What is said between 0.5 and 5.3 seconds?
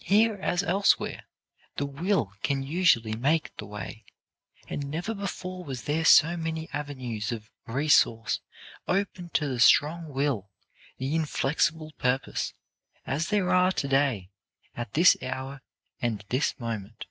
elsewhere, the will can usually make the way, and never